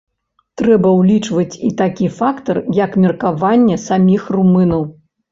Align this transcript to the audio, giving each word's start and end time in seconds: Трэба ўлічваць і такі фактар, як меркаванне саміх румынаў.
Трэба 0.59 0.91
ўлічваць 0.99 1.59
і 1.67 1.67
такі 1.81 2.07
фактар, 2.19 2.59
як 2.77 2.91
меркаванне 3.03 3.77
саміх 3.83 4.23
румынаў. 4.37 4.81